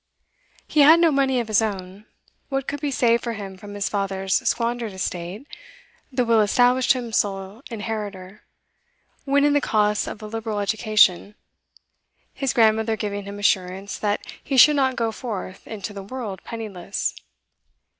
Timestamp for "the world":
15.93-16.43